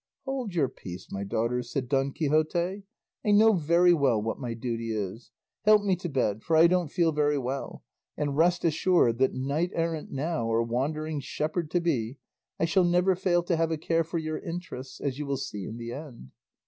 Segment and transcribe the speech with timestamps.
[0.25, 2.81] "Hold your peace, my daughters," said Don Quixote;
[3.23, 5.29] "I know very well what my duty is;
[5.63, 7.83] help me to bed, for I don't feel very well;
[8.17, 12.17] and rest assured that, knight errant now or wandering shepherd to be,
[12.59, 15.65] I shall never fail to have a care for your interests, as you will see
[15.67, 16.31] in the end."